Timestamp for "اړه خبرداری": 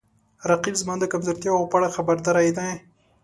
1.77-2.49